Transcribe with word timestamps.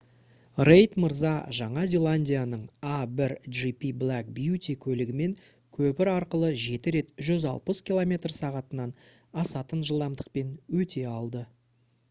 рейд 0.67 0.93
мырза 1.01 1.31
жаңа 1.55 1.81
зеландияның 1.89 2.61
a1gp 2.91 3.91
black 4.03 4.31
beauty 4.39 4.73
көлігімен 4.85 5.35
көпір 5.79 6.11
арқылы 6.13 6.49
жеті 6.63 6.93
рет 6.95 7.13
160 7.27 7.83
км/сағ-тан 7.91 8.95
асатын 9.45 9.85
жылдамдықпен 9.91 10.57
өте 10.81 11.05
алды 11.11 11.45